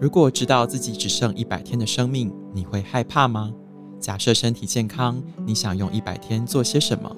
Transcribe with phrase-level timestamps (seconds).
[0.00, 3.52] 如果知道自己只剩一百天的生命，你会害怕吗？
[4.00, 7.14] 假设身体健康，你想用一百天做些什么？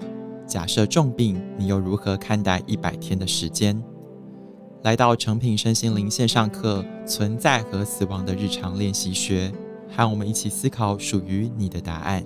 [0.48, 3.80] 假设重病，你又如何看待一百天的时间？
[4.82, 9.53] 来到诚品身心灵线上课，存在和死亡的日常练习学，
[9.88, 12.24] 和我们一起思考属于你的答案。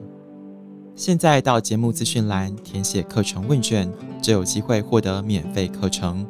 [0.95, 3.93] 现在到节目资讯栏填写课程问卷，
[4.23, 6.27] 就有机会获得免费课程。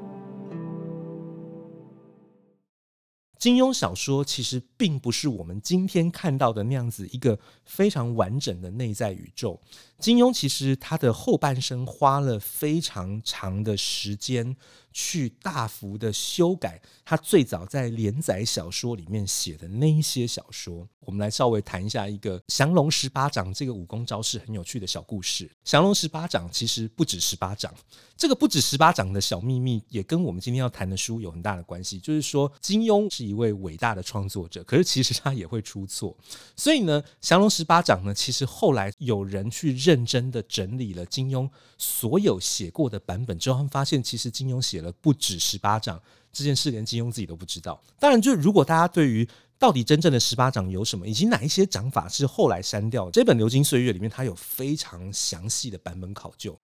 [3.38, 9.60] 金庸小说其实并不是我们今天看到的那样子一个非常完整的内在宇宙。
[9.98, 14.56] 金庸其实他的后半生花了非常长的时间。
[14.98, 20.88] 去大幅的修改他最早在连载小说里面写的那一些小说。
[21.00, 25.50] 我们来稍微谈一下一个降龙十八掌这个武功招式很有趣的小故事。
[25.64, 27.72] 降龙十八掌其实不止十八掌，
[28.16, 32.00] 这个不止十八掌的小秘密也跟我们今天要谈的书有很大的关系。
[32.00, 36.16] 就是说，金庸是一位伟大的创作者，可是其实他也会出错。
[36.56, 41.48] 所以呢，降龙十八掌呢，其实后来有人去认真的整理了金庸
[41.78, 44.90] 所有写过的版本之后，他们发现其实金庸写了。
[45.00, 47.80] 不止十八掌这件事，连金庸自己都不知道。
[48.00, 56.58] 当然，就是如果大家对于到底真正的十八掌有什么，以及哪一些掌法是后来删掉，这本《流金岁月》里面它有非常详细的版本考究。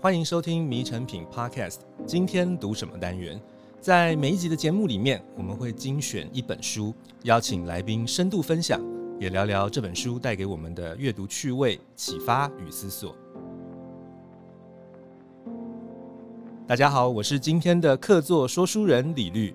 [0.00, 1.74] 欢迎收听《迷诚品 Podcast》，
[2.06, 3.40] 今天读什么单元？
[3.82, 6.94] 在每一集的节目里面，我们会精选一本书，
[7.24, 8.80] 邀请来宾深度分享。
[9.18, 13.16] 也聊聊这本书带给我们的阅读趣味、启发与思索。
[16.64, 19.52] 大家好，我是今天的客座说书人李律。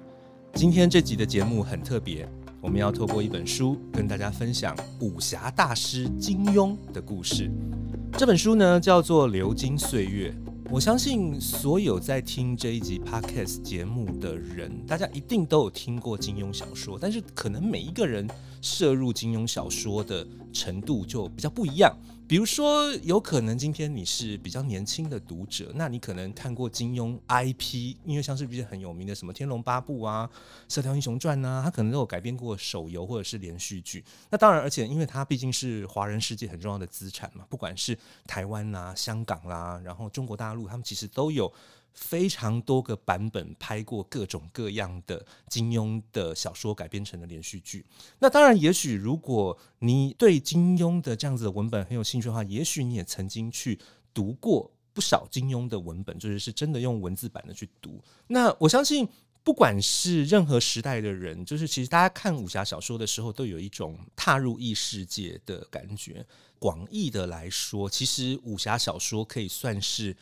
[0.55, 2.27] 今天这集的节目很特别，
[2.59, 7.49] 我们要透过一本书跟大家分享武侠大师金庸的故事。
[8.17, 10.35] 这本书呢叫做《流金岁月》。
[10.69, 18.27] 我相信所有在听这一集 Podcast 节目的人，大家一定都有听过金庸小说，但是可能每一个人
[18.67, 21.95] 涉入金庸小说的程度就比较不一样。
[22.27, 30.29] 比如说，有可能今天你是比较年轻的读者，那你可能看过金庸 IP，因为像是比较很有名的什么《天龙八部》啊，
[30.73, 34.03] 《射雕英雄传》啊，它可能都有改编过手游或者是连续剧。
[34.29, 41.49] 那当然，而且因为它毕竟是华人世界很重要的资产嘛，不管是台湾啦、香港啦，然后中国大陆，他们其实都有。
[41.97, 47.83] 非常多个版本拍过各种各样的金庸的小说改编成的连续剧。
[48.19, 53.79] 那当然，也许如果你对金庸的这样子的文本很有兴趣的话，也许你也曾经去
[54.13, 57.99] 读过不少金庸的文本，就是是真的用文字版的去读。
[58.27, 59.09] 那我相信，
[59.43, 66.23] 不管是任何时代的人，就是其实大家看武侠小说的时候，都有一种踏入异世界的感觉。
[66.59, 70.15] 广义的来说，其实武侠小说可以算是。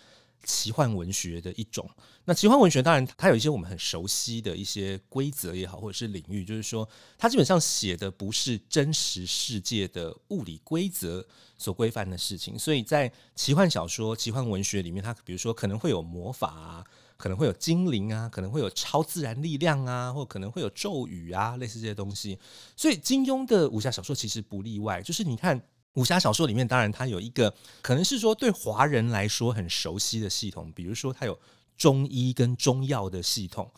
[0.46, 1.90] 奇幻文学的一种，
[2.24, 11.26] 那奇幻文学当然它有一些我们很熟悉的一些规则也好，或者是领域，就是说它基本上写的不是真实世界的物理规则
[11.58, 16.84] 所规范的事情，所以在奇幻小说、奇幻文学里面，它比如说可能会有魔法啊，
[17.18, 22.40] 可能会有精灵啊，可能会有超自然力量啊，或可能会有咒语啊，类似这些东西。
[22.76, 25.62] 所以金庸的武侠小说其实不例外，就是你看。
[25.96, 31.38] 武侠小说里面，当然它有一个可能是说对华人来说很熟悉的系统，比如说它有
[31.78, 33.70] 中医跟中药的系统，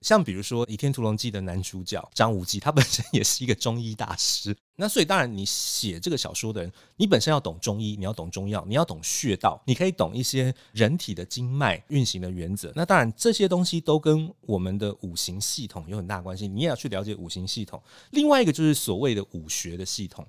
[0.00, 4.56] 像比如说《倚天屠龙记》的男主角张无忌，他本身也是一个中医大师。
[4.76, 12.72] 那所以当然你写这个小说的人，你本身要懂中医，你要懂中药，你要懂穴道，你可以懂一些人体的经脉运行的原则。
[12.74, 17.80] 那当然这些东西都跟我们的五行系统有很大关系，你也要去了解五行系统。
[18.10, 20.26] 另外一个就是所谓的武学的系统。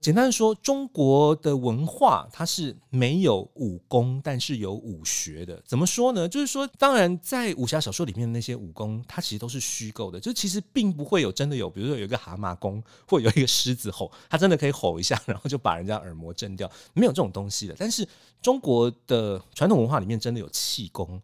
[0.00, 5.60] 简单说，中国的文化它是没有武功，但是有武学的。
[5.66, 6.28] 怎么说呢？
[6.28, 17.74] 就是说，当然在武侠小说里面的那些武功，它其实都是虚构的，就其实并不会有真的有，比如说有一个蛤蟆功，或有一个狮子吼，它真的可以吼一下，然后就把人家耳膜震掉，没有这种东西的。
[17.76, 18.06] 但是
[18.40, 21.20] 中国的传统文化里面真的有气功。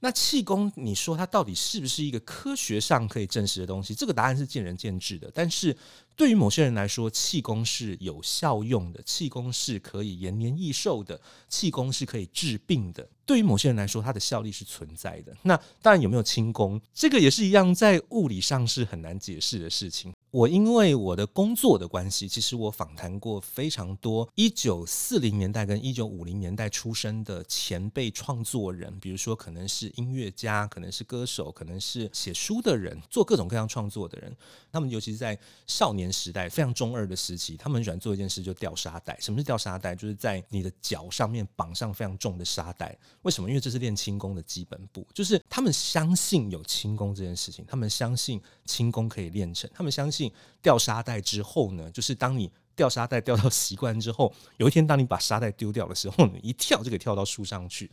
[0.00, 3.94] 那气功，你说它到底是不是一个科学上可以证实的东西？
[3.94, 5.28] 这个答案是见仁见智的。
[5.34, 5.76] 但是
[6.18, 13.08] 对于某些人来说，气功是有效用的，气功是可以延年益寿的，气功是可以治病的。
[13.24, 15.32] 对于某些人来说，它的效力是存在的。
[15.42, 20.12] 那当然有没有轻功，这个也是一样，在物理上是很难解释的事情。
[20.30, 34.36] 我因为我的工作的关系，其实我访谈过非常多一九四零年代跟一九五零年代出生的前辈创作人，比如说可能是音乐家，可能是歌手，可能是写书的人，做各种各样创作的人。
[34.70, 39.16] 他们尤其是在少年时代非常中二的时期，他们很喜欢做一件事，就吊沙袋。
[39.20, 39.94] 什么是吊沙袋？
[39.94, 42.94] 就是在你的脚上面绑上非常重的沙袋。
[43.22, 43.48] 为什么？
[43.48, 50.17] 因为这是练轻功的基本步，就是他们相信有轻功这件事情，他们相信轻功可以练成，他们相信。
[50.62, 57.90] 掉沙袋之后呢，就是当你掉沙袋掉到 习惯之后，有一天当你把沙袋丢掉的时候，你一跳就可以跳到树上去。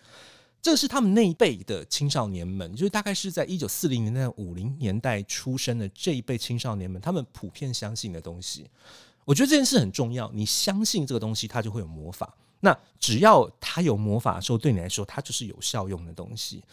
[0.61, 8.67] 这是他们那一辈的青少年们，就是大概是在一九四零年代、五零年代出生的这一辈青少年们，他们普遍相信的东西。
[9.25, 12.35] 我觉得这件事很重要，你相信这个东西，它就会有魔法。
[12.61, 16.63] 那只要它有魔法的时候，对你来说，它就是有效用的东西。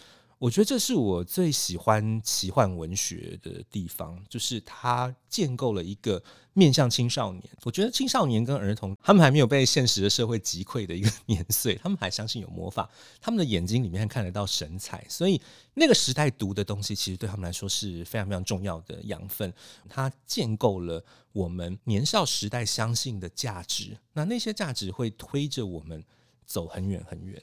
[0.42, 6.20] 我觉得这是我最喜欢奇幻文学的地方，就是它建构了一个
[6.52, 7.44] 面向青少年。
[7.62, 12.90] 我觉得青少年跟儿童，他们还没有被现实的社会击溃的一个 年岁，他们还相信有魔法，
[13.20, 15.40] 他们的眼睛里面看得到神采，所以
[15.74, 19.54] 那个时代读的东西，其实对他们来说是非常非常重要的养分。
[19.88, 26.02] 它建构了我们年少时代相信的价值，那那些价值会推着我们
[26.44, 27.40] 走很远很远。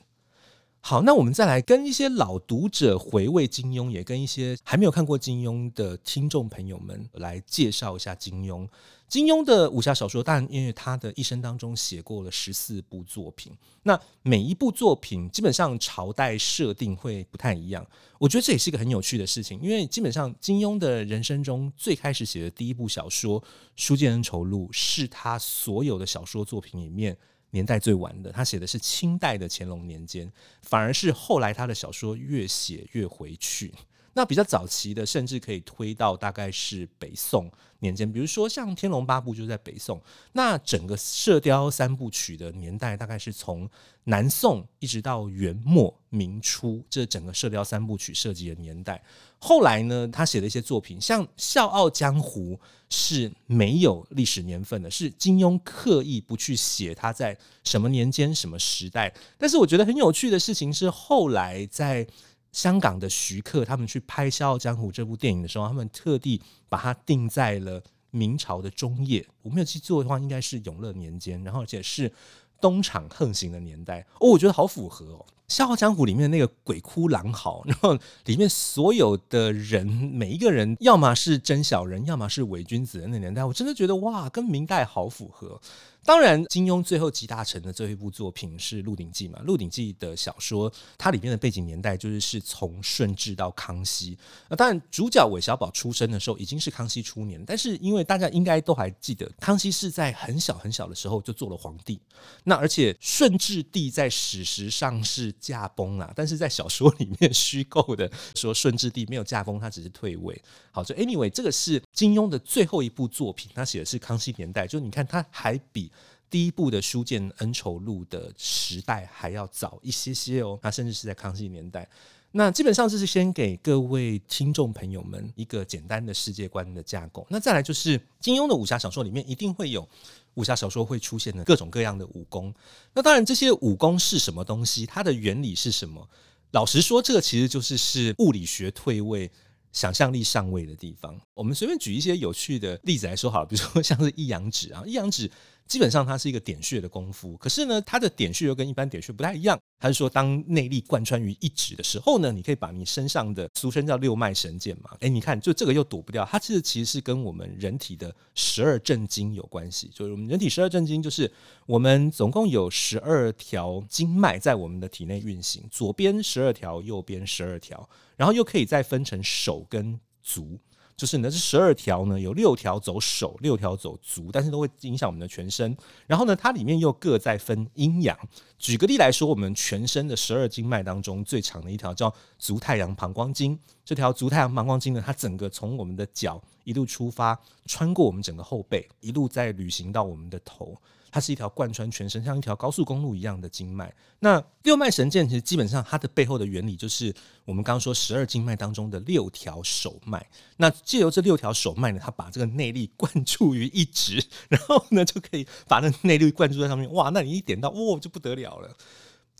[0.81, 8.67] 好，那我们再来跟一些老读者回味金庸，也跟一些还没有看过金庸的听众朋友们来介绍一下金庸。
[9.07, 13.51] 金庸的武侠小说，当然因为他的一生当中写过了十四部作品，
[13.83, 17.85] 那每一部作品基本上朝代设定会不太一样。
[18.17, 23.41] 我觉得这也是一个很有趣的事情，因为基本上金庸的人生中最开始写的第一部小说
[23.75, 27.17] 《书剑恩仇录》，是他所有的小说作品里面。
[27.51, 30.31] 年代最晚的，他写的是清代的乾隆年间，
[30.61, 33.73] 反而是后来他的小说越写越回去。
[34.13, 40.01] 那比较早期的，甚至可以推到大概是北宋年间，比如说像《天龙八部》就在北宋。
[40.33, 43.69] 那整个《射雕三部曲》的年代，大概是从
[44.05, 49.01] 南宋一直到元末明初，这整个《射雕三部曲》涉及的年代。
[49.37, 52.55] 后来呢，他写的一些作品，像《笑傲江湖》
[52.89, 59.13] 是没有历史年份的，是金庸刻意不去写他在什么年间、什么时代。
[59.37, 62.05] 但是我觉得很有趣的事情是，后来在
[62.51, 67.81] 香港的徐克他们去拍《笑傲江湖》这部电影的时候，他们特地把它定在了
[68.11, 69.25] 明朝的中叶。
[69.41, 72.11] 我没有记错的话，应该是永乐年间，然后而且是
[72.59, 74.05] 东厂横行的年代。
[74.19, 75.25] 哦，我觉得好符合哦。
[75.49, 85.59] 《笑傲江湖》里面那个鬼哭狼嚎， 然后里面所有的人，每一个人，要么是真小人，要么是伪君子的那年代，我真的觉得哇，跟明代好符合。
[86.05, 94.17] 当然，金庸最后集大成的这一部作品是《鹿鼎记》嘛，《鹿鼎记》的小说，它里面的背景年代就是是从顺治到康熙。
[94.47, 101.99] 那当然，主角韦小宝出生的时候已经是康熙初年，但是因为大家应该都还记得，康熙是在很小很小的时候就做了皇帝。
[102.45, 110.39] 那而且顺治帝在史实上是驾崩了，但是在小说里面虚构的说顺治帝没有驾崩，他只是退位。
[110.71, 115.91] 好，所以 anyway，这个是金庸的最后一部作品，他写的是康熙年代，就你看他还比。
[116.31, 121.89] 第一部的《书剑恩仇录》的时代还要早一些些哦，那甚至是在康熙年代。
[122.31, 127.25] 那基本上就是先给各位听众朋友们一个简单的世界观的架构。
[127.29, 129.87] 那再来就是金庸的武侠小说里面一定会有
[130.35, 132.53] 武侠小说会出现的各种各样的武功。
[132.93, 134.85] 那当然这些武功是什么东西？
[134.85, 136.07] 它的原理是什么？
[136.51, 139.31] 老实说，这个其实就是是物理学退位、
[139.71, 141.19] 想象力上位的地方。
[141.33, 145.29] 我们随便举一些有趣的例子来说好了，比如说像是一阳指啊，一阳指。
[145.69, 149.57] 基本上它是一个点穴的功夫，可是呢，它的点穴又跟一般点穴不太一样。
[149.79, 156.25] 它是说，当内力贯穿于一指的时候呢，你可以把你身上的俗称叫六脉神剑嘛，哎，你看，就这个又躲不掉。
[156.25, 159.89] 它其实其实是跟我们人体的十二正经有关系。
[159.93, 161.31] 就是我们人体十二正经，就是
[161.67, 170.57] 我们总共有十二条经脉在我们的体内运行，左边十二条，右边十二条，然后又可以再分成手跟足。
[170.99, 175.73] 就是呢，这十二条呢，有六条走手，六条走足，但是都会影响我们的全身。
[176.05, 178.19] 然后呢，它里面又各再分阴阳。
[178.57, 183.57] 举个例来说，我们全身的十二经脉当中最长的一条叫足太阳膀胱经。
[183.85, 190.75] 这条足太阳膀胱经呢，它整个从我们的脚一路出发，穿过我们整个后背，一路再旅行到我们的头。
[191.11, 193.93] 它是一条贯穿全身，像一条高速公路一样的经脉。
[194.19, 197.13] 那六脉神剑其实基本上它的背后的原理就是
[197.45, 200.25] 我们刚刚说十二经脉当中的六条手脉。
[200.57, 206.91] 那借由这六条手脉呢，它把这个内力灌注于一指，然后呢就可以把那内力灌注在上面。
[206.93, 208.75] 哇，那你一点到，哇，就不得了了。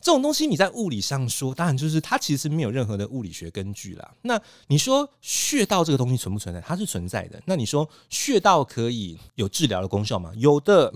[0.00, 4.10] 这种东西你在物理上说，当然就是它其实没有任何的物理学根据啦。
[4.22, 6.60] 那你说穴道这个东西存不存在？
[6.62, 7.40] 它是存在的。
[7.44, 10.32] 那你说穴道可以有治疗的功效吗？
[10.36, 10.92] 有的，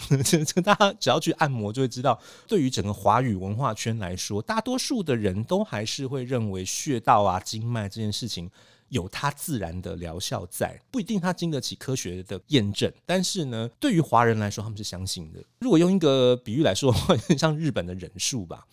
[0.47, 2.19] 这大家只要去按摩就会知道。
[2.49, 8.51] 对于整个华语文化圈来说，大多数的人都还是会认为穴道啊、经脉这件事情
[8.89, 12.91] 有它自然的疗效在，不一定它经得起科学的验证。
[13.05, 15.43] 但是呢，对于华人来说，他们是相信的。
[15.59, 16.95] 如果用一个比喻来说，
[17.37, 18.65] 像日本的忍术吧。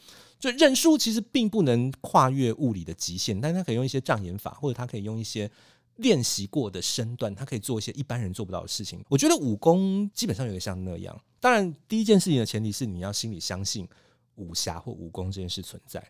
[0.41, 5.49] 就认输其实并不能跨越物理的极限，但是他可以用一些障眼法，或者他可以用一些
[5.97, 9.01] 练习过的身段，他可以做一些一般人做不到的事情。
[9.07, 11.17] 我觉得武功基本上有点像那样。
[11.39, 13.87] 当然，第一件事情的前提是你要心里相信
[14.35, 16.03] 武侠或武功这件事存在。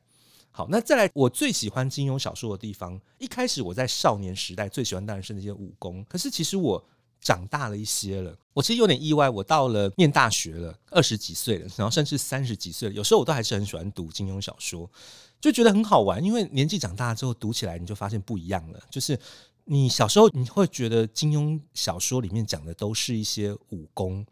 [0.50, 6.84] 好，那再来，我最喜欢金庸小说的地方，一开始我在少年时代最喜欢当然是那些武功，可是其实我。
[7.22, 9.30] 长大了一些了，我其实有点意外。
[9.30, 14.90] 我到了念大学了，二十几岁了，然后甚至三十几岁了，有时候我都还是很喜欢读金庸小说，
[15.40, 16.24] 就觉得很好玩。
[16.24, 18.80] 因为年纪长大之后读起来，你就发现不一样了。
[18.90, 19.18] 就是
[19.66, 24.26] 你小时候你会觉得金庸小说里面讲的都是一些武功，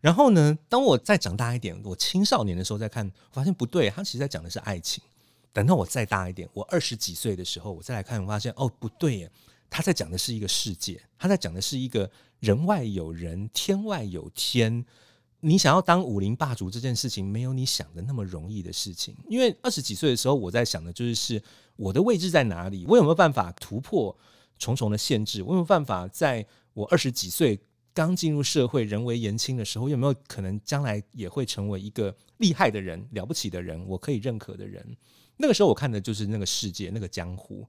[0.00, 5.02] 然后呢，当我再长大一点，我青少年的时候再看，我发现不对，他其实在讲的是爱情。
[5.54, 9.30] 等到我再大一点，我二十几岁的时候，我再来看，我发现哦，不对耶。
[9.68, 12.08] 他在讲的是一个世界，他在讲的是一个
[12.40, 14.84] 人外有人，天外有天。
[15.40, 19.14] 你想要当武林霸主这件事情，没有你想的那么容易的事情。
[19.28, 21.40] 因为二十几岁的时候，我在想的就是是
[21.76, 24.16] 我的位置在哪里，我有没有办法突破
[24.58, 25.42] 重重的限制？
[25.42, 27.60] 我有没有办法在我二十几岁
[27.94, 34.84] 刚进入社会、人为言轻的时候，有没有可能将来也会成为一个厉害的人、了不起的人、我可以认可的人？
[35.36, 37.64] 那个时候，我看的就是那个世界，那个江湖。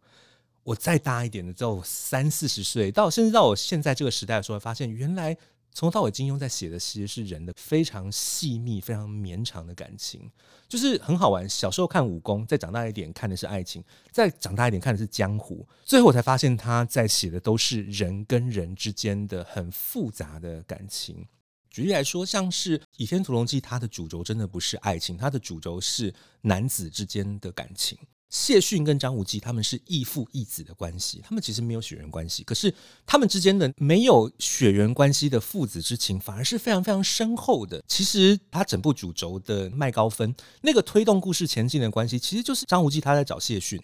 [0.67, 5.33] 我再大一点的，到三四十岁，到甚至到我现在这个时代的时候，发现原来
[5.71, 10.29] 从头到尾金庸在写的其实是人的非常细密、非常绵长的感情，
[10.67, 11.47] 就是很好玩。
[11.47, 13.81] 小时候看武功，再长大一点看的是爱情，
[14.11, 21.25] 再长大一点看的是江湖，最后我才发现他在写的都是人跟人之间的很复杂的感情。
[21.69, 27.97] 举例来说，像是《倚天屠龙记》，它的主轴真的不是爱情，它的主轴是男子之间的感情。
[28.29, 32.73] 谢逊跟张无忌他们是义父义子的关系，他们其实没有血缘关系，可是
[33.05, 37.81] 他们之间的没有血缘关系的父子之情反而是非常非常深厚的。
[37.87, 43.81] 其实他整部主轴的麦高芬那个推动故事前进的关系，其实就是张无忌他在找谢逊，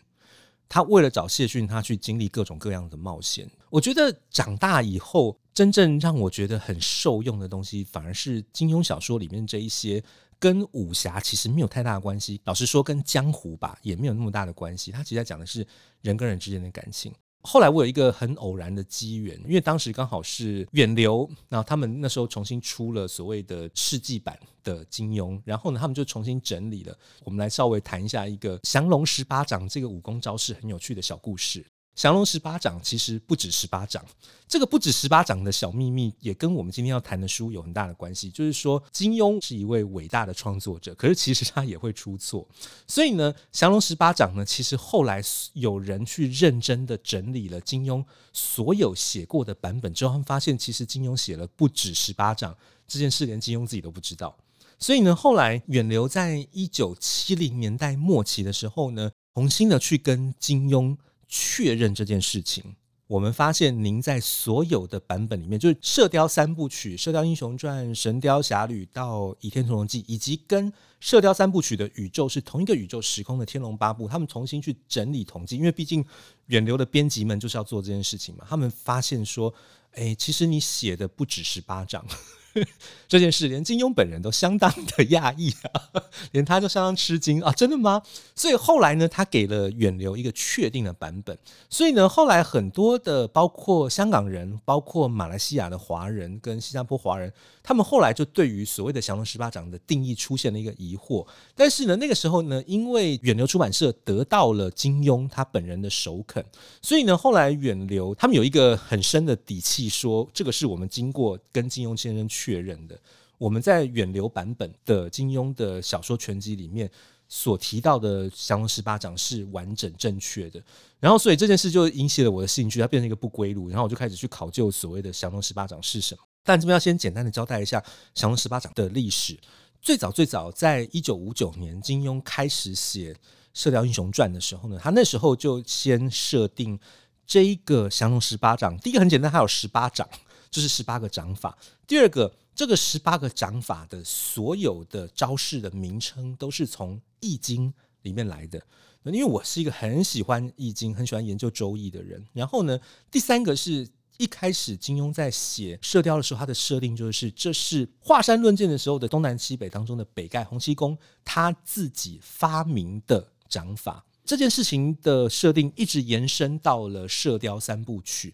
[0.67, 3.49] 他为了找谢逊，他去经历各种各样的冒险。
[3.69, 10.03] 我觉得长大以后，真正让我觉得很受用的东西，反而是金庸小说里面这一些。
[10.39, 14.91] 跟武侠其实没有太大的关系，老实说，跟江湖吧也没有那么大的关系。
[14.91, 15.65] 他其实在讲的是
[16.01, 17.13] 人跟人之间的感情。
[17.43, 26.97] 后来我有一个很偶然的机缘，因为当时刚好是远流，然后他们那时候重新出了所谓的世纪版的金庸，然后呢，他们就重新整理了。
[27.23, 31.65] 我们来稍微谈一下一个降龙十八掌这个武功招式很有趣的小故事。
[31.95, 34.03] 降龙十八掌其实不止十八掌，
[34.47, 38.31] 这个不止十八掌的小秘密也跟我们今天要谈的书有很大的关系。
[38.31, 42.47] 就是说，金庸是一位伟大的创作者，可是其实他也会出错。
[42.87, 45.21] 所以呢，降龙十八掌呢，其实后来
[45.53, 52.57] 有人去认真的整理了金庸所有写过的版本之后，他们发现其实金庸写了不止十八掌
[52.87, 54.35] 这件事，连金庸自己都不知道。
[54.79, 60.97] 所以呢，后来远流在一九七零年代末期的时候呢，重新的去跟金庸。
[61.35, 62.75] 确认这件事情，
[63.07, 76.05] 我们发现您在所有的版本里面，就是《射雕三部曲》《射雕英雄传》《神雕侠侣》到《倚天屠龙记》，以及跟《射雕三部曲》的宇宙是同一个宇宙时空的《天龙八部》，他们重新去整理统计，因为毕竟
[76.45, 78.45] 远流的编辑们就是要做这件事情嘛。
[78.47, 79.51] 他们发现说，
[79.93, 82.05] 哎，其实你写的不止十八章。
[83.07, 87.51] 这件事连金庸本人都相当的讶异啊， 连他都相当吃惊啊！
[87.51, 88.01] 真的吗？
[88.35, 91.37] 所以后来呢，他给了远流一个确定的版本。
[91.69, 97.31] 所以呢，后来很多的，包括香港人、包括马来西亚的华人跟新加坡华人，
[97.63, 101.25] 他们后来就对于所谓的降龙十八掌的定义出现了一个疑惑。
[101.55, 106.43] 但是呢，那个时候呢，因为远流出版社得到了金庸他本人的首肯，
[106.81, 112.42] 所以呢，后来远流他们有一个很深的底气，说这个是我们经过跟金庸先生去。
[112.43, 112.99] 确认的，
[113.37, 116.89] 我们在远流版本的金庸的小说全集里面
[117.29, 120.61] 所提到的降龙十八掌是完整正确的，
[120.99, 126.21] 然后所以这件事就引起了我的兴趣，它变成一个不归路，然后我就开始去考究所谓的降龙十八掌是什么。
[126.43, 127.81] 但这边要先简单的交代一下
[128.13, 129.39] 降龙十八掌的历史。
[129.81, 133.13] 最早最早在一九五九年，金庸开始写
[133.53, 136.77] 《射雕英雄传》的时候呢，他那时候就先设定
[137.25, 140.07] 这一个降龙十八掌，第一个很简单，它有十八掌。
[140.53, 141.57] 这是十八个掌法。
[141.87, 147.69] 第二个，这个十八个掌法的所有的招式的名称都是从《易经》
[148.03, 148.61] 里面来的。
[149.05, 152.23] 因为我是一个很喜欢《易经》、很喜欢研究《周易》的人。
[152.33, 152.79] 然后呢，
[153.11, 153.85] 第三个是
[154.17, 160.95] 一开始金庸在写《射雕》的时候，他的设定就是这是华山论剑的时候的东南西北当中的北丐洪七公
[161.25, 164.05] 他自己发明的掌法。
[164.23, 168.33] 这件事情的设定一直延伸到了《射雕》三部曲。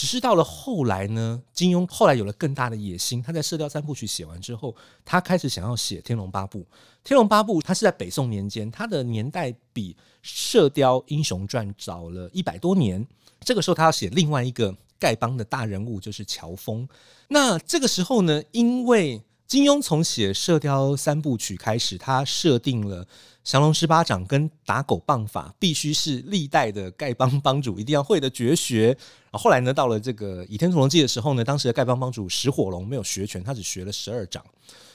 [0.00, 3.22] 只是到了后来呢，金庸后来有了更大的野心。
[3.22, 6.60] 他在《射雕三部曲》写完之后，他开始想要写《天龙八部》。
[7.04, 9.92] 《天龙八部》他是在北宋年间，它的年代比
[10.22, 13.06] 《射雕英雄传》早了一百多年。
[13.40, 16.88] 这个时候，他要写另外一个丐帮的大人物，就是乔峰。
[17.28, 23.04] 那这个时候呢，因为金庸从写《射雕三部曲》开始，他设定了。
[23.42, 28.96] 降龙十八掌跟打狗棒法必须是历代的丐帮帮主一定要会的绝学。
[29.32, 34.40] 后来呢，到了这个《倚天屠龙记》的时候呢，当时的丐帮帮主石火龙没有学全，他只学了十二掌，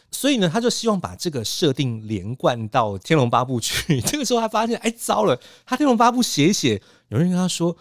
[0.09, 4.00] 所以呢，他就希望把这个设定连贯到《天龙八部》去。
[4.00, 7.75] 这个时候他发现，哎，糟了，他《天龙八部》写一写，有人跟他说。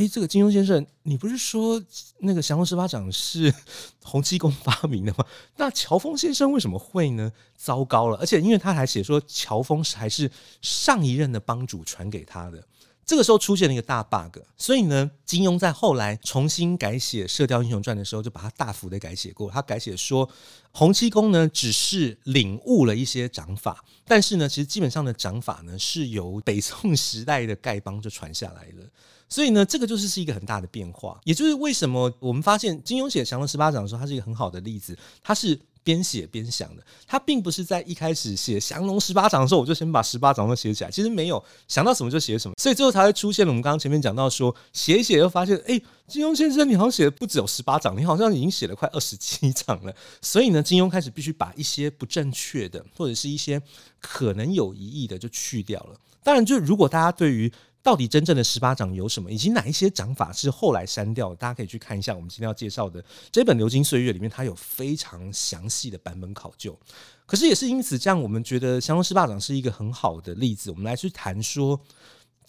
[0.00, 1.78] 哎，这个金庸先生，你不是说
[2.20, 3.54] 那个降龙十八掌是
[4.02, 5.26] 洪七公发明的吗？
[5.56, 7.30] 那乔峰先生为什么会呢？
[7.54, 8.16] 糟糕了！
[8.16, 10.30] 而且因为他还写说乔峰还是
[10.62, 12.66] 上一任的帮主传给他的，
[13.04, 14.38] 这个时候出现了一个大 bug。
[14.56, 19.50] 所以呢，金庸在后来重新改写《射雕英雄传》的时候，就把它大幅的改写过。
[19.50, 20.26] 他改写说，
[20.72, 28.88] 洪七公呢只是领悟了一些掌法，但是呢，其实基本上的掌法呢是由北宋时代的丐帮就传下来了。
[29.30, 53.62] 所以呢，这个就是是一个很大的变化，也就是为什么我们发现金庸写《降龙十八掌》的时候，它是一个很好的例子，它是边写边想的，他并不是在一开始写《降龙十八掌》的时候，我就先把十八掌都写起来，其实没有想到什么就写什么，所以最后才会出现了我们刚刚前面讲到说，写一写又发现，哎，金庸先生你好像写的不只有十八掌，你好像已经写了快二十七掌了，所以呢，金庸开始必须把一些不正确的或者是一些
[54.00, 55.96] 可能有疑义的就去掉了。
[56.22, 57.50] 当然，就如果大家对于
[57.82, 61.36] 到底真正的十八掌有什么，以及哪一些掌法是后来删掉的？
[61.36, 66.78] 大家可以去看一下我们今天要介绍的这本《流金岁月》里面，它有非常详细的版本考究。
[67.24, 70.70] 可是也是因此，这样我们觉得降龙十八掌是一个很好的例子。
[70.70, 71.80] 我们来去谈说，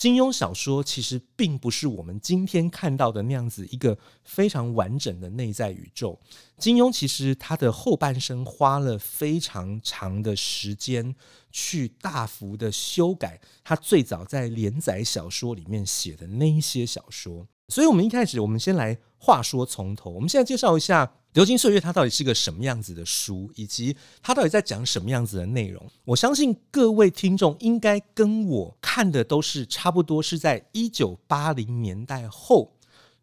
[0.01, 6.20] 金庸小说其实并不是我们今天看到的那样子一个非常完整的内在宇宙。
[6.58, 11.15] 金庸其实他的后半生花了非常长的时间。
[11.53, 20.09] 去大幅的修改他最早在连载小说里面写的那一些小说，所以，我们一开始，我们先来话说从头。
[20.09, 25.81] 我们现在介绍一下《流金岁月》，它到底是个什么样子的书，以及它到底在讲什么样子的内容。
[26.03, 32.74] 我相信各位听众应该跟我看的都是差不多，是在一九八零年代后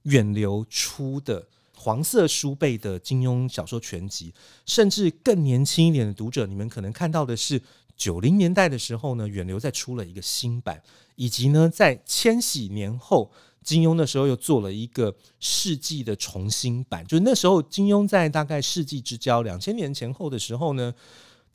[0.05, 4.33] 远流出的黄色书背的金庸小说全集，
[4.64, 7.61] 甚至更年轻一点的读者，你们可能看到的是。
[7.99, 10.81] 九零年代的时候呢，远流再出了一个新版，
[11.17, 13.31] 以及呢，在千禧年后，
[13.65, 17.05] 金庸的时候又做了一个世纪的重新版。
[17.05, 20.95] 就那时候，金庸在大概世纪之交两千年前后的时候呢，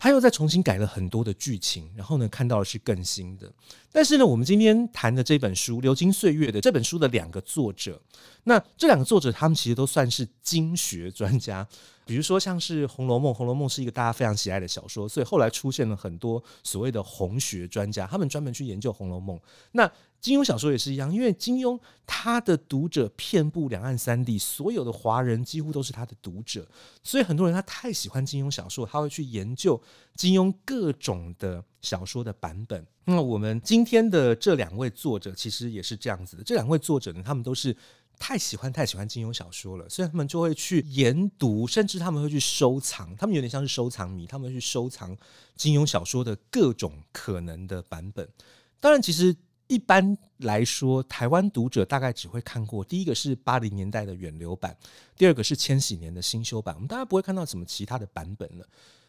[0.04, 3.50] 他又再重新改了很多的剧情，然后呢，看到的是更新的。
[3.89, 8.02] 但是呢，我们今天谈的这本书《流金岁月》的这本书的两个作者，
[8.44, 11.66] 那这两个作者他们其实都算是经学专家。
[12.06, 19.38] 比如说，像是《红楼梦》，《红楼梦》是一个大家非常喜爱的小说，所以后来出现了很多所谓的红学专家，他们专门去研究《红楼梦》。
[19.72, 19.89] 那
[20.24, 26.66] 金庸小说也是一样，因为金庸他的读者遍布两岸三地，所有的华人几乎都是他的读者，
[27.04, 29.80] 所以很多人他太喜欢金庸小说，他会去研究
[30.16, 32.84] 金庸各种的小说的版本。
[33.04, 37.76] 那我们今天的这两位作者其实也是这样子的，这两位作者呢，他们都是。
[38.20, 43.14] 太喜欢太喜欢金庸小说了，所以他们就会去研读，甚至他们会去收藏。
[43.18, 45.18] 他们有点像是收藏迷，他们会去收藏
[45.56, 48.30] 金庸小说的各种可能的版本。
[48.80, 49.36] 当然，其实
[49.74, 54.78] 一般来说，台湾读者大概只会看过第一个是八零年代的远流版，
[55.18, 56.76] 第二个是千禧年的新修版。
[56.76, 58.68] 我们大概不会看到什么其他的版本了。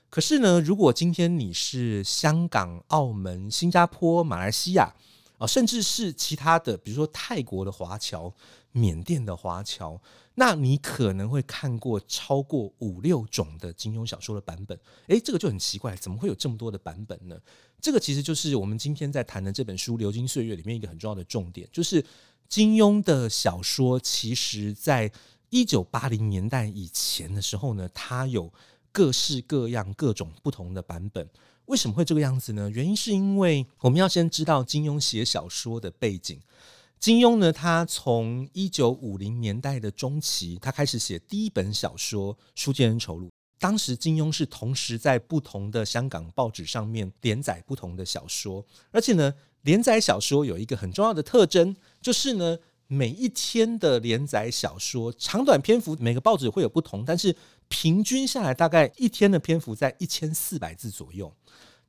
[0.09, 4.90] 可是呢，如果今天你是香港、澳门、新加坡、马来西亚，
[5.37, 8.33] 啊，甚至是其他的，比如说泰国的华侨。
[8.76, 10.00] 缅甸的华侨，
[10.34, 17.38] 那你可能会看过超过五六种的金庸小说的版本，诶，这个就很奇怪，怎么会有这么多的版本呢？
[17.80, 22.04] 这个其实就是我们今天在谈的这本书《流金岁月》里面一个很重要的重点，就是
[22.48, 25.12] 金庸的小说，其实在
[25.50, 28.52] 一九八零年代以前的时候呢，它有
[28.90, 31.28] 各式各样、各种不同的版本。
[31.66, 32.68] 为什么会这个样子呢？
[32.70, 36.40] 原因是因为我们要先知道金庸写小说的背景。
[36.98, 43.26] 金庸呢，他从一九五零年代的中期，他开始写第一本小说《书剑恩仇录》。
[43.59, 57.35] 当时金庸是同时在不同的香港报纸上面连载不同的小说，而且呢，连载小说有一个很重要的特征，就是呢，每一天的连载小说长短篇幅每个报纸会有不同，但是
[57.68, 61.33] 平均下来大概一天的篇幅在一千四百字左右。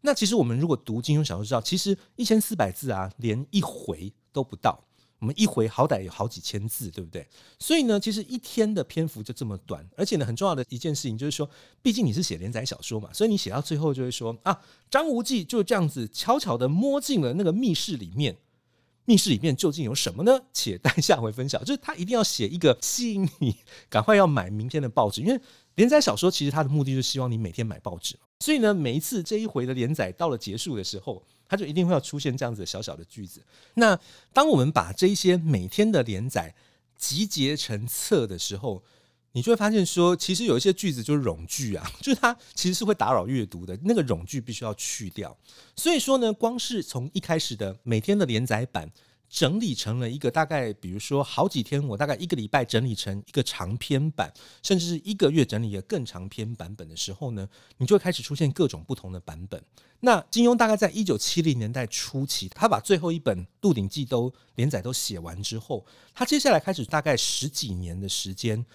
[0.02, 4.85] 那其实我们如果读金庸小说知道，其实一千四百字啊，连一回都不到。
[5.26, 7.28] 我们一回好歹有好几千字，对不对？
[7.58, 11.50] 所以呢，其实一天的篇幅就这么短，而且呢，很重要的一件事情就是说，
[11.82, 18.38] 毕竟你是写连载小说嘛，所以你写到最后就会说啊，张无忌就这样子悄悄的摸进了那个密室里面，
[19.06, 20.40] 密室里面究竟有什么呢？
[20.54, 21.58] 且待下回分晓。
[21.64, 23.56] 就是他一定要写一个吸引你
[23.90, 25.42] 赶快要买明天的报纸，因为
[25.74, 31.24] 连载小说其实它的目的就是希望你每天买报纸，所以呢，每一次这一回的连载到了结束的时候。
[31.48, 33.42] 它就一定会要出现这样子的小小的句子。
[33.76, 34.00] 那
[34.34, 36.54] 当我们把这一些每天的连载
[36.98, 38.84] 集结成册的时候，
[39.34, 45.38] 你就会发现说，其实有一些句子就是冗句啊， 就是它其实是会打扰阅读的，那个冗句必须要去掉。
[45.76, 48.92] 所以说呢，光是从一开始的每天的连载版。
[49.36, 57.46] 整理成了一个大概，比如说好几天，我大概一个礼拜整理成一个长篇版，甚至是一个月整理一个更长篇版本的时候呢，
[57.80, 59.62] 你就会开始出现各种不同的版本。
[60.00, 68.66] 那金庸大概在一九七零年代初期，他把最后一本《鹿鼎记》都连载都写完之后，他接下来开始大概十几年的时间，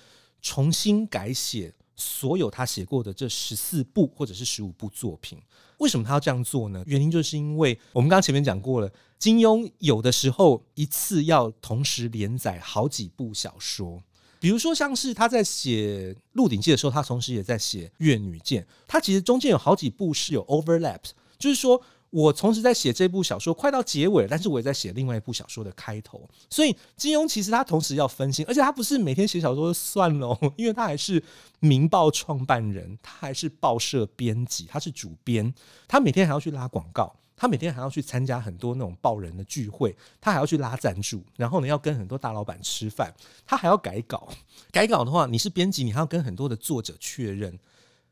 [0.43, 5.41] 重新改写所有他写过的这十四部或者是十五部作品。
[5.79, 6.83] 为什么他要这样做呢？
[6.87, 14.03] 原因就是因为我们刚刚前面讲过了，金庸有的时候一次要同时连载好几部小说，
[14.41, 21.01] 比如说像是他在写《鹿鼎记》的时候，他同时也在写《越女剑》，他其实中间有好几部是有 overlap，
[21.39, 21.81] 就是说。
[22.13, 26.29] 我同时在写这部小说，快到结尾，但是我也在写另外一部小说的开头。
[26.51, 31.21] 所以金庸其实他同时要分心，而且他不是每天写小说就算了，因为他还是
[31.61, 35.55] 《明报》创办人，他还是报社编辑，他是主编，
[35.87, 43.15] 他每天还要去拉广告，他每天还要去参加很多那种报人的聚会，他还要去拉赞助，然后呢要跟很多大老板吃饭，
[43.47, 44.29] 他还要改稿。
[44.71, 47.59] 改稿的话，你是编辑，你还要跟很多的作者确认，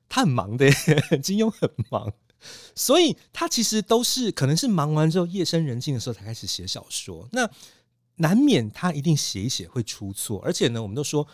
[0.08, 0.70] 他很忙的，
[1.22, 2.10] 金庸很忙。
[2.74, 7.50] 所以他其实都是可能是忙完之后夜深人静的时候才开始写小说，那
[8.16, 11.28] 难免他一定写一写会出错，而且呢，我们都说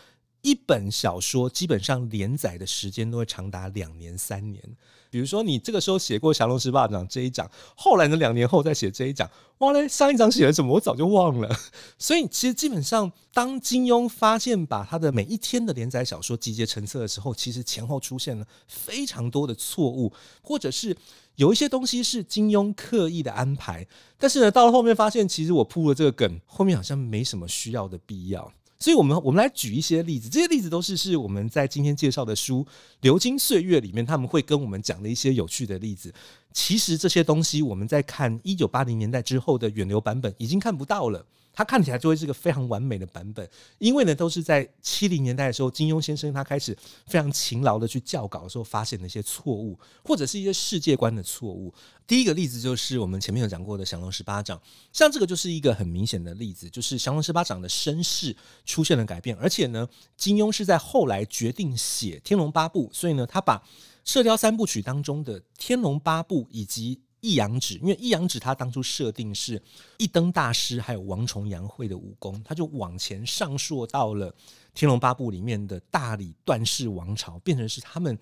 [0.45, 4.63] 一本小说基本上连载的时间都会长达两年三年。
[5.09, 9.27] 比如说，你这个时候写过《降龙十八掌》这一讲，后来呢，两年后再写这一讲，
[9.59, 11.49] 哇嘞，上一章写了什么，我早就忘了。
[11.97, 20.95] 所以，其实基本上，当金庸发现把他的每一天的连载小说集结成册的时候，其实前后出现了非常多的错误，或者是
[21.37, 23.87] 有一些东西是金庸刻意的安排，
[24.19, 28.51] 但是呢，到了后面发现，其实我铺了这个梗，后面好像没什么需要的必要。
[28.77, 32.63] 所以，我们我们来举一些例子，这些例子都是是我们在今天介绍的书
[33.01, 36.13] 《流金岁月》里面，他们会跟我们讲的一些有趣的例子。
[36.51, 41.25] 其实这些东西，我们在看一九八零年代之后的远流版本已经看不到了。
[41.55, 51.73] 它看起来就会是个非常完美的版本，因为呢，都是在七零年代的时候，金庸先生他开始非常勤劳的去校稿的时候，发现的一些错误，或者是一些世界观的错误。
[52.05, 59.87] 第一个例子就是我们前面有讲过的降龙十八掌，像这个就是一个很明显的例子，就是降龙十八掌的身世出现了改变，而且呢，
[60.17, 63.63] 金庸是在后来决定写天龙八部，所以呢，他把
[64.03, 69.59] 射雕三部曲当中的天龙八部以及一阳指，因为一阳指他当初设定是
[69.97, 74.31] 一灯大师还有王重阳会的武功，他就往前上溯到了
[74.75, 78.15] 天龙八部里面的大理段氏王朝，变成是他们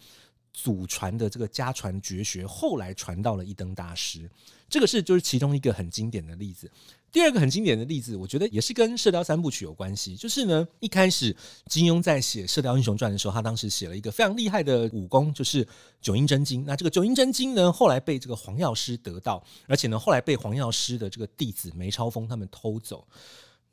[0.53, 4.29] 祖传的这个家传绝学，后来传到了一灯大师，
[4.69, 6.71] 这个是就是其中一个很经典的例子。
[7.13, 10.15] 第二个很经典的例子，我觉得也是跟《射雕三部曲》有关系。
[10.15, 11.33] 就是呢，一开始
[11.67, 15.65] 金庸在写《射雕英雄传》的时候，他当时写了一个非常厉害的武功，就是
[16.01, 16.65] 九阴真经。
[16.65, 23.07] 那这个九阴真经呢，后来被这个黄药师得到，而且呢，后来被黄药师的这个弟子梅超风他们偷走。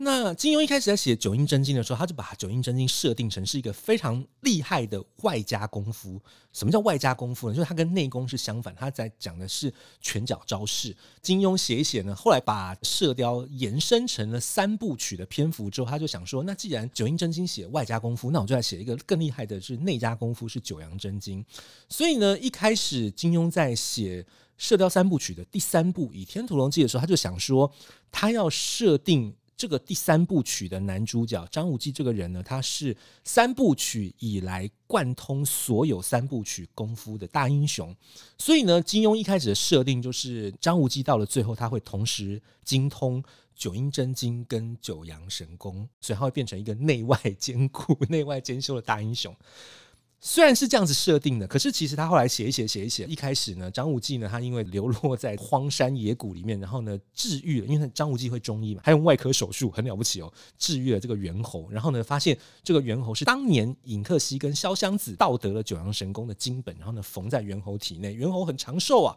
[0.02, 6.18] 那金庸一开始在写《九阴真经》的时候，他就把《九阴真经》设定成是一个非常厉害的外家功夫。
[6.54, 7.54] 什么叫外家功夫呢？
[7.54, 10.96] 就是他跟内功是相反，他在讲的是拳脚招式。
[11.20, 21.44] 金庸写一写呢，后来把《射雕》延伸成了三部曲的篇幅之后，他就想说，那既然《九阴真经》写外家功夫，那我就来写一个更厉害的，是内家功夫，是《九阳真经》。
[21.90, 24.22] 所以呢，一开始金庸在写
[24.56, 27.70] 《射雕三部曲》的第三部《倚天屠龙记》的时候，他就想说，
[28.10, 29.34] 他要设定。
[29.61, 37.94] 这个第三部曲的男主角张无忌这个人呢，他是三部曲以来贯通所有三部曲功夫的大英雄。
[38.38, 43.23] 所以呢，金庸一开始的设定就是张无忌到了最后，他会同时精通
[43.55, 49.37] 九阴真经跟九阳神功，所以他会变成一个内外兼顾、 内外兼修的大英雄。
[50.22, 69.16] 虽然是这样子设定的，可是其实他后来写一写写一写，一开始呢，张无忌呢，他因为流落在荒山野谷里面，然后呢治愈了，因为张无忌会中医嘛，还用外科手术，很了不起哦，治愈了这个猿猴，然后呢发现这个猿猴是当年尹克西跟萧湘子盗得了九阳神功的经本，然后呢缝在猿猴体内，猿猴很长寿啊，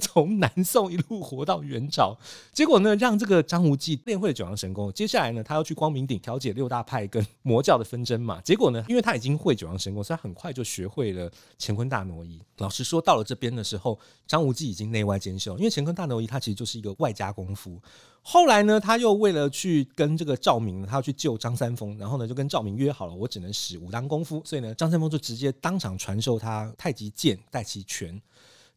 [0.00, 2.18] 从南宋一路活到元朝，
[2.52, 12.40] 结果呢让这个张无忌练会了九阳神功，接下来呢他要去光明顶调解六大派跟魔教的纷争嘛，结果呢因为他已经会九阳神功，所以他很快就学会了乾坤大挪移。
[12.56, 15.58] 老实说，到了这边的时候，张无忌已经内外兼修。
[15.58, 17.78] 因为乾坤大挪移，它其实就是一个外家功夫。
[18.22, 24.40] 后来呢，他又为了去跟这个赵明，他要去救张三丰，然后呢，就跟赵明约好了，我只能使武当功夫。
[24.44, 28.18] 所以呢，张三丰就直接当场传授他太极剑、太极拳。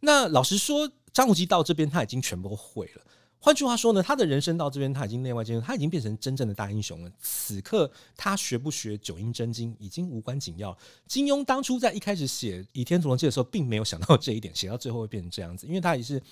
[0.02, 3.02] 那老实说，张无忌到这边他已经全部会了。
[3.44, 7.12] 换句话说呢，他的人生到这边，他已经内外兼修，他已经变成真正的大英雄了。
[7.20, 10.76] 此刻他学不学九阴真经已经无关紧要。
[11.08, 16.24] 金庸当初在一开始写《倚天屠龙记》的时候，并没有想到这一点，写到最后会变成这样子，因为他也是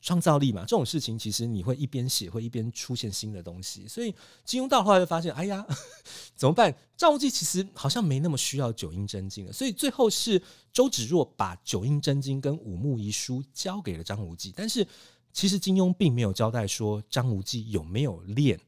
[0.00, 0.60] 创造力嘛。
[0.60, 3.88] 这种事情其实你会一边写，会一边出现新的东西。
[3.88, 5.66] 所以金庸到后来就发现，哎呀，
[6.36, 6.72] 怎么办？
[6.96, 9.52] 张无忌其实好像没那么需要九阴真经了。
[9.52, 10.40] 所以最后是
[10.72, 14.86] 周芷若把九阴真经跟五木遗书交给了张无忌，但是。
[15.32, 18.58] 其实金庸并没有交代说张无忌有没有练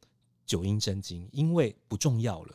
[0.47, 2.55] 九阴真经，因为不重要了。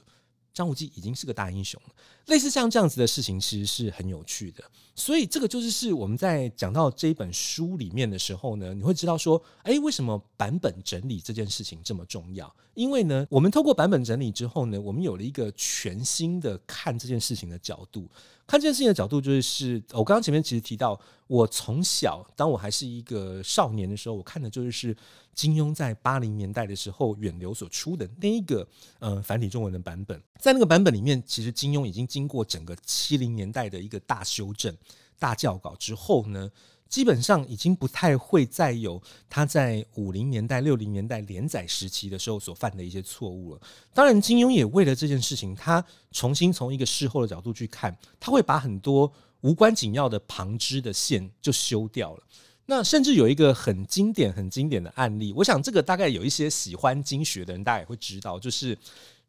[0.53, 1.93] 张无忌已经是个大英雄了。
[2.25, 4.63] 类似像这样子的事情，其实是很有趣的。
[4.95, 12.53] 所以这个就是是我们在讲到这一本书里面的时候呢，你会知道说，诶，为什么版本整理这件事情这么重要？
[12.73, 18.09] 因为呢，我们透过版本整理之后呢，我们有了一个全新的看这件事情的角度。
[18.47, 24.95] 看这件事情的角度，就是我刚刚前面其实提到，我从小当我还是一个少年的时候，我看的就是
[25.36, 28.67] 金庸在八零年代的时候远流所出的那一个
[28.99, 30.19] 呃繁体中文的版本。
[30.39, 34.75] 在那个版本里面，其实金庸已经经过整个七零年代的一个大修正、
[35.19, 36.49] 大校稿之后呢。
[36.89, 43.62] 基本上已经不太会再有他在五零年代、六零年代连载时期的时候所犯的一些错误了。
[43.93, 52.23] 当然，金庸也为了这件事情，他重新从一个事后的角度去看，他会把很多无关紧要的旁支的线就修掉了。
[52.65, 58.78] 那甚至有一个很经典、很经典的案例，我想这个大概有一些喜欢经学的人，大家也会知道，就是。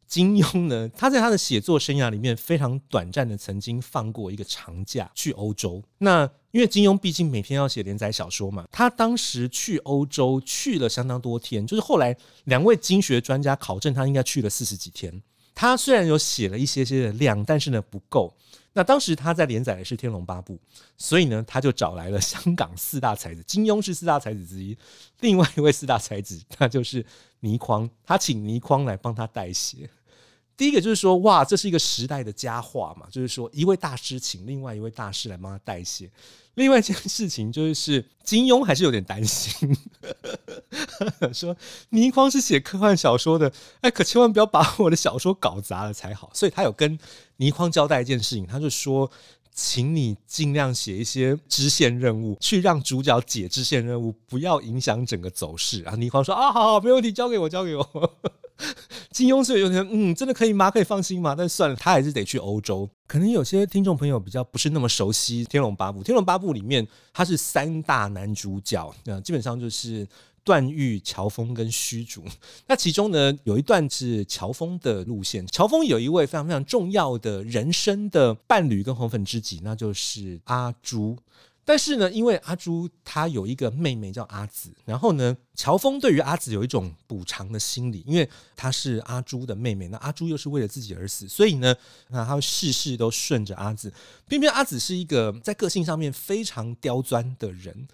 [0.08, 5.82] 金庸呢，他在他的写作生涯里面非常短暂的曾经放过一个长假去欧洲。
[5.98, 15.22] 那因为金庸毕竟每天要写连载小说嘛，他当时去欧洲去了相当多天，就是后来两位经学专家考证他应该去了四十几天。
[15.54, 18.34] 他虽然有写了一些些的量，但是呢不够。
[18.72, 20.54] 那当时他在连载的是《天龙八部》，
[20.96, 24.78] 所以呢他就找来了香港四大才子，金庸是四大才子之一，
[25.20, 27.04] 另外一位四大才子那就是
[27.40, 29.90] 倪匡，他请倪匡来帮他代写。
[30.58, 36.10] 第一个就是说，哇，这是一个时代的佳话嘛，就是说一位大师请另外一位大师来帮他代写。
[36.54, 39.76] 另外一件事情就是金庸还是有点担心，
[41.32, 41.56] 说
[41.90, 46.28] 倪匡是写科幻小说的，哎，可千万不要把我的小说搞砸了才好。
[46.34, 46.98] 所以他有跟
[47.36, 49.08] 倪匡交代一件事情，他就说，
[49.54, 55.82] 请你尽量写一些支线任务，去让主角解支线任务，不要影响整个走势。
[55.82, 58.18] 然后倪匡说啊，好好，没问题，交给我，交给我。
[59.10, 60.70] 金庸是有点嗯，真的可以吗？
[60.70, 61.34] 可以放心吗？
[61.36, 62.88] 但算了，他还是得去欧洲。
[63.06, 66.00] 可能有些听众朋友比较不是那么熟悉《天龙八部》。
[66.04, 70.06] 《天龙八部》里面，他是三大男主角，那基本上就是
[70.44, 72.24] 段誉、乔峰跟虚竹。
[72.66, 75.46] 那其中呢，有一段是乔峰的路线。
[75.46, 81.16] 乔峰有一位非常非常重要的人生的伴侣跟红粉知己，那就是阿朱。
[81.68, 88.26] 但是呢，因为阿朱她有一个妹妹叫阿紫，然后呢，乔峰对于阿紫有一种补偿的心理，因为
[88.56, 91.76] 她是阿朱的妹妹，那阿朱又是为了自己而死，所以呢，
[92.08, 93.92] 那他事事都顺着阿紫。
[94.26, 97.86] 偏偏阿紫是一个在个性上面非常刁钻的人，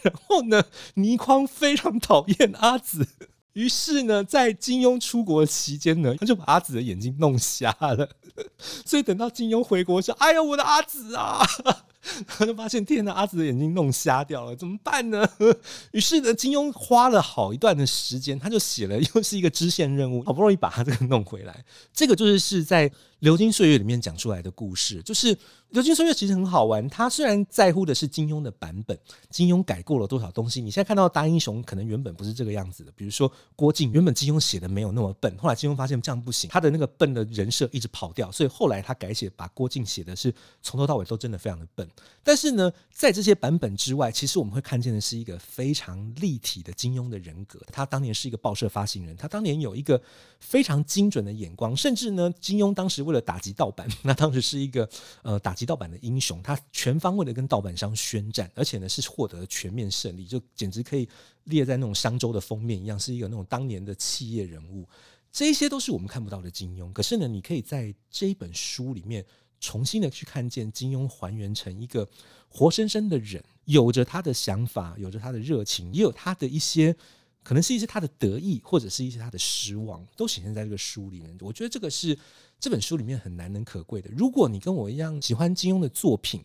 [0.00, 0.64] 然后呢，
[0.94, 3.06] 倪匡非常讨厌阿紫，
[3.52, 8.08] 于是呢，在金庸出国期间呢，他就把阿紫的眼睛弄瞎了，
[8.58, 11.42] 所以等到金庸回国说：“哎呀，我的阿紫啊！”
[12.26, 15.28] 他 就发现，天哪，阿紫的眼睛弄瞎掉了，怎么办呢？
[15.92, 21.64] 于是呢，金庸花了好一段的时间，他就写了， 又是一个支线任务，好不容易把他这个弄回来。
[21.92, 22.90] 这个就是是在。
[23.20, 25.34] 流金岁月里面讲出来的故事，就是
[25.70, 26.86] 流金岁月其实很好玩。
[26.90, 28.98] 他虽然在乎的是金庸的版本，
[29.30, 30.60] 金庸改过了多少东西。
[30.60, 32.92] 你现在看到大英雄，可能原本不是这个样子的。
[32.94, 41.88] 比如说郭靖，原本金庸写的没有那么笨，后来金庸发现这样不行，他的那个笨的人设一直跑掉，所以后来他改写，把郭靖写的是从头到尾都真的非常的笨。
[42.22, 47.60] 但是呢，在这些版本之外，其实我们会看见的是一个非常立体的金庸的人格。
[47.70, 50.00] 他当年是一个报社发行人，他当年有一个
[50.40, 54.88] 非常精准的眼光，甚至呢，金庸当时为了打击盗版，那当时是一个
[55.22, 61.06] 呃打击盗版的英雄，他全方位的跟盗版商宣战，而且呢是获得了全面胜利，就简直可以
[61.44, 64.88] 列在那种商周的封面一样，是一个那种当年的企业人物。
[65.30, 69.22] 这些都是我们看不到的金庸，可是呢，你可以在这一本书里面
[69.64, 72.08] 重新的去看见金庸还原成一个
[72.48, 76.94] 活生生的人，有着他的想法，有着他的热情，也有他的一些。
[77.42, 81.36] 可能是一些他的得意，或者是一些他的失望，都显现在这个书里面。
[81.40, 82.18] 我觉得这个是
[82.58, 84.10] 这本书里面很难能可贵的。
[84.16, 86.42] 如果你跟我一样喜欢金庸的作品，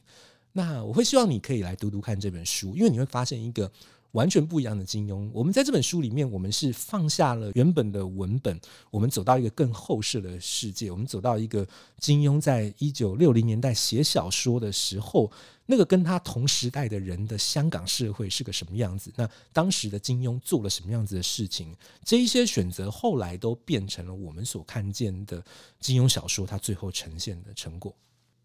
[0.51, 3.71] 那我会希望你可以来读读看这本书，因为你会发现一个。
[4.11, 5.29] 完全不一样的金庸。
[5.33, 10.89] 我们在这本书里面，我们是放下了原本的文本，我们走到一个更后世的世界。
[10.89, 11.67] 我们走到一个
[11.97, 15.31] 金庸在一九六零年代写小说的时候，
[15.67, 19.11] 那个跟他同时代的人的香港社会是个什么样子？
[19.15, 21.75] 那当时的金庸做了什么样子的事情？
[22.03, 25.43] 这一些选择后来都变成了我们所看见的
[25.79, 27.95] 金庸小说，它最后呈现的成果。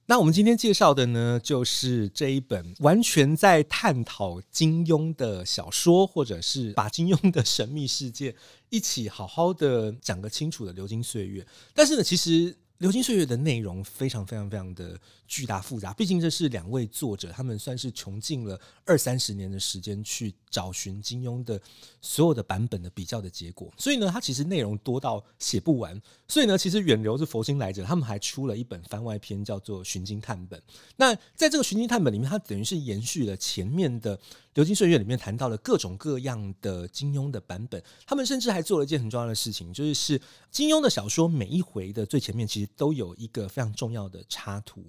[0.06, 8.34] 那我们今天介绍的呢，就是这一本完全在探讨金庸的小说，或者是把金庸的神秘世界
[8.68, 11.42] 一起好好的讲个清楚的《流金岁月》。
[11.74, 12.52] 但是呢，其实。
[12.78, 21.60] 《流金岁月》的内容非常非常非常的巨大复杂，毕竟这是两位作者，他们算是穷尽了二三十年的时间去找寻金庸的
[22.00, 26.00] 所有的版本的比较的结果，所以呢，它其实内容多到写不完。
[26.28, 30.58] 所以呢，其实远流是佛心来着，他们还出了一本番外篇，叫做《寻金探本》。
[30.96, 34.18] 那在这个《寻金探本》里面，它等于是延续了前面的。
[34.54, 44.86] 《流金岁月》里面谈到了各种各样的金庸的版本，他们甚至还做了一件很重要的事情，就是是金庸的小说每一回的最前面其实都有一个非常重要的插图。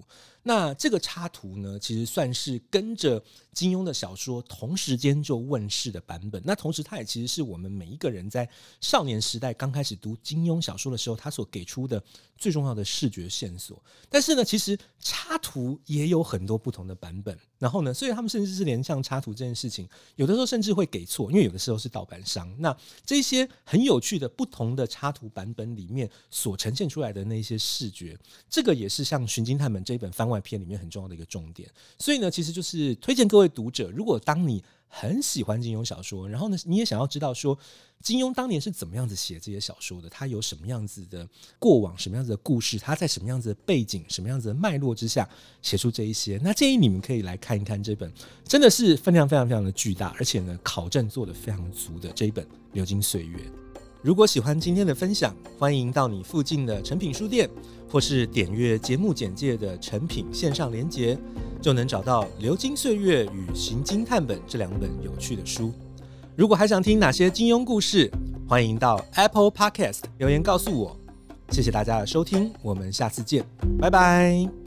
[0.48, 3.20] 那这个插图呢，其实算是跟着
[3.52, 6.40] 金庸的小说同时间就问世的版本。
[6.44, 8.48] 那同时，它也其实是我们每一个人在
[8.80, 12.00] 少年时代刚开始读金庸小说的时候，他所给出的
[12.36, 13.82] 最重要的视觉线索。
[14.08, 17.36] 但是呢，其实插图也有很多不同的版本。
[17.58, 22.54] 然后呢，所以他们甚至是连像插图这件事情，有的时候甚至会给错，因为有的时候是盗版商。
[22.60, 28.16] 那这些很有趣的不同的插图版本里面所呈现出来的那些视觉，
[28.48, 30.35] 这个也是像《寻金探本》这一本番外。
[30.40, 31.68] 片里面很重要的一个重点，
[31.98, 37.58] 所以呢，其实就是推荐各位读者，如果当你很喜欢金庸小说，然后呢，你也想要知道说
[38.00, 45.28] 金庸当年是怎么样子写这些小说的，他有什么样子的过往，什么样子的故事，他在什么样子的背景、什么样子的脉络之下
[45.60, 48.10] 写出这一些，那建议你们可以来看一看这本，
[48.44, 53.38] 真的是分量非常非常的巨大，而且呢，考证做得非常足的这一本《流金岁月》。
[54.02, 57.50] 如果喜欢今天的分享，欢迎到你附近的诚品书店，
[57.90, 61.18] 或是点阅节目简介的诚品线上连结，
[61.60, 65.72] 就能找到《流金岁月》与《行金探本》这两本有趣的书。
[66.36, 68.10] 如果还想听哪些金庸故事，
[68.46, 70.96] 欢迎到 Apple Podcast 留言告诉我。
[71.50, 73.44] 谢谢大家的收听，我们下次见，
[73.78, 74.65] 拜拜。